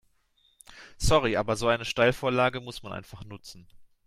Sorry, 0.97 1.37
aber 1.37 1.55
so 1.55 1.67
eine 1.67 1.85
Steilvorlage 1.85 2.59
muss 2.59 2.81
man 2.81 2.91
einfach 2.91 3.23
nutzen. 3.23 3.67